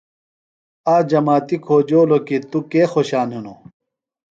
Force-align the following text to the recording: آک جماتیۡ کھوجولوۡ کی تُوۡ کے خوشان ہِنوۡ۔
آک 0.93 1.03
جماتیۡ 1.11 1.59
کھوجولوۡ 1.65 2.23
کی 2.27 2.37
تُوۡ 2.49 2.65
کے 2.71 2.81
خوشان 2.91 3.29
ہِنوۡ۔ 3.35 3.59